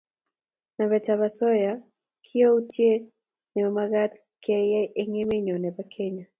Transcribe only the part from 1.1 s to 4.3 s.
osoya kiyoutiet ne mamagat